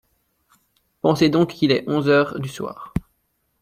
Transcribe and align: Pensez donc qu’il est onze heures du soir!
Pensez 1.03 1.29
donc 1.29 1.51
qu’il 1.53 1.71
est 1.71 1.83
onze 1.87 2.09
heures 2.09 2.39
du 2.39 2.49
soir! 2.49 2.91